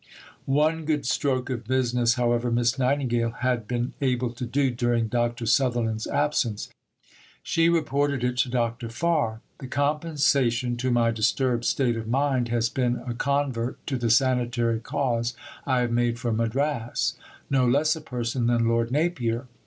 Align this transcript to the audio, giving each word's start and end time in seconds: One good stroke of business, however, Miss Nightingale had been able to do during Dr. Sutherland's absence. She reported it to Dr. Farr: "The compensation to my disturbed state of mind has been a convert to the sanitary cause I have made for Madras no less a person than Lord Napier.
One 0.47 0.85
good 0.85 1.05
stroke 1.05 1.51
of 1.51 1.65
business, 1.67 2.15
however, 2.15 2.49
Miss 2.49 2.79
Nightingale 2.79 3.35
had 3.41 3.67
been 3.67 3.93
able 4.01 4.31
to 4.31 4.47
do 4.47 4.71
during 4.71 5.09
Dr. 5.09 5.45
Sutherland's 5.45 6.07
absence. 6.07 6.69
She 7.43 7.69
reported 7.69 8.23
it 8.23 8.35
to 8.37 8.49
Dr. 8.49 8.89
Farr: 8.89 9.41
"The 9.59 9.67
compensation 9.67 10.75
to 10.77 10.89
my 10.89 11.11
disturbed 11.11 11.65
state 11.65 11.97
of 11.97 12.07
mind 12.07 12.47
has 12.47 12.67
been 12.67 12.95
a 13.05 13.13
convert 13.13 13.85
to 13.85 13.95
the 13.95 14.09
sanitary 14.09 14.79
cause 14.79 15.35
I 15.67 15.81
have 15.81 15.91
made 15.91 16.17
for 16.17 16.33
Madras 16.33 17.13
no 17.51 17.67
less 17.67 17.95
a 17.95 18.01
person 18.01 18.47
than 18.47 18.67
Lord 18.67 18.89
Napier. 18.89 19.45